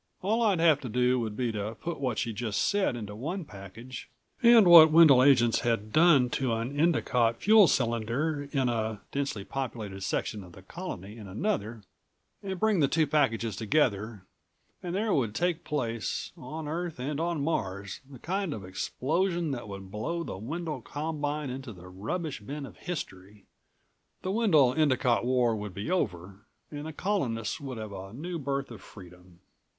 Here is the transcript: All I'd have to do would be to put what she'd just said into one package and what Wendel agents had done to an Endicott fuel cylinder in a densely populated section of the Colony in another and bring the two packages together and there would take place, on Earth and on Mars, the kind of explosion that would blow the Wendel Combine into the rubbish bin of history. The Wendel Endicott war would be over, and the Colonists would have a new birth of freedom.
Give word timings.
All 0.23 0.41
I'd 0.41 0.57
have 0.59 0.79
to 0.81 0.89
do 0.89 1.19
would 1.19 1.37
be 1.37 1.51
to 1.51 1.75
put 1.75 1.99
what 1.99 2.17
she'd 2.17 2.35
just 2.37 2.63
said 2.67 2.95
into 2.95 3.13
one 3.15 3.45
package 3.45 4.09
and 4.41 4.67
what 4.67 4.89
Wendel 4.91 5.21
agents 5.21 5.59
had 5.59 5.93
done 5.93 6.31
to 6.31 6.53
an 6.53 6.75
Endicott 6.79 7.37
fuel 7.39 7.67
cylinder 7.67 8.49
in 8.51 8.67
a 8.67 9.01
densely 9.11 9.45
populated 9.45 10.01
section 10.01 10.43
of 10.43 10.53
the 10.53 10.63
Colony 10.63 11.17
in 11.17 11.27
another 11.27 11.83
and 12.41 12.59
bring 12.59 12.79
the 12.79 12.87
two 12.87 13.05
packages 13.05 13.55
together 13.55 14.25
and 14.81 14.95
there 14.95 15.13
would 15.13 15.35
take 15.35 15.63
place, 15.63 16.31
on 16.35 16.67
Earth 16.67 16.97
and 16.99 17.19
on 17.19 17.43
Mars, 17.43 18.01
the 18.09 18.17
kind 18.17 18.55
of 18.55 18.65
explosion 18.65 19.51
that 19.51 19.67
would 19.67 19.91
blow 19.91 20.23
the 20.23 20.35
Wendel 20.39 20.81
Combine 20.81 21.51
into 21.51 21.71
the 21.73 21.87
rubbish 21.89 22.39
bin 22.39 22.65
of 22.65 22.75
history. 22.77 23.45
The 24.23 24.31
Wendel 24.31 24.73
Endicott 24.73 25.23
war 25.25 25.55
would 25.55 25.75
be 25.75 25.91
over, 25.91 26.47
and 26.71 26.87
the 26.87 26.91
Colonists 26.93 27.59
would 27.59 27.77
have 27.77 27.91
a 27.93 28.13
new 28.13 28.39
birth 28.39 28.71
of 28.71 28.81
freedom. 28.81 29.41